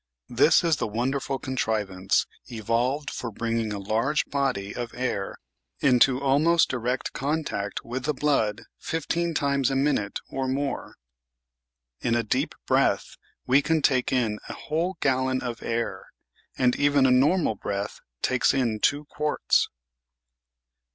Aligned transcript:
This 0.29 0.63
is 0.63 0.77
the 0.77 0.87
wonderful 0.87 1.37
contrivance 1.37 2.25
evolved 2.47 3.11
for 3.11 3.29
bringing 3.31 3.71
a 3.71 3.77
large 3.77 4.25
body 4.25 4.73
of 4.75 4.95
air 4.95 5.37
into 5.79 6.19
almost 6.19 6.69
direct 6.69 7.13
contact 7.13 7.85
with 7.85 8.05
the 8.05 8.13
blood 8.15 8.63
fifteen 8.79 9.35
times 9.35 9.69
a 9.69 9.75
minute 9.75 10.19
or 10.27 10.47
more. 10.47 10.95
In 11.99 12.15
a 12.15 12.23
deep 12.23 12.55
breath 12.65 13.15
we 13.45 13.61
can 13.61 13.83
take 13.83 14.11
in 14.11 14.39
a 14.49 14.53
whole 14.53 14.97
gallon 15.01 15.43
of 15.43 15.61
air, 15.61 16.07
and 16.57 16.75
even 16.77 17.05
a 17.05 17.11
normal 17.11 17.53
breath 17.53 17.99
takes 18.23 18.55
in 18.55 18.79
two 18.79 19.05
quarts. 19.05 19.69